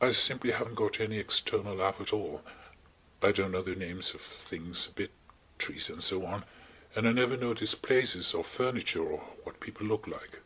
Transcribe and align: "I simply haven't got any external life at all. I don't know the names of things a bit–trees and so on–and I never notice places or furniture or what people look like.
"I 0.00 0.12
simply 0.12 0.52
haven't 0.52 0.76
got 0.76 1.00
any 1.00 1.18
external 1.18 1.74
life 1.74 2.00
at 2.00 2.12
all. 2.12 2.44
I 3.20 3.32
don't 3.32 3.50
know 3.50 3.62
the 3.62 3.74
names 3.74 4.14
of 4.14 4.20
things 4.20 4.86
a 4.86 4.92
bit–trees 4.92 5.90
and 5.90 6.04
so 6.04 6.24
on–and 6.24 7.08
I 7.08 7.10
never 7.10 7.36
notice 7.36 7.74
places 7.74 8.32
or 8.32 8.44
furniture 8.44 9.02
or 9.02 9.18
what 9.42 9.58
people 9.58 9.88
look 9.88 10.06
like. 10.06 10.38